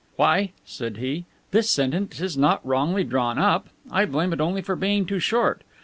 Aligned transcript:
"Why," 0.15 0.49
said 0.65 0.97
he, 0.97 1.25
"this 1.51 1.69
sentence 1.69 2.19
is 2.21 2.35
not 2.35 2.65
wrongly 2.65 3.03
drawn 3.03 3.37
up. 3.37 3.69
I 3.91 4.05
blame 4.05 4.33
it 4.33 4.41
only 4.41 4.63
for 4.63 4.75
being 4.75 5.05
too 5.05 5.19
short. 5.19 5.61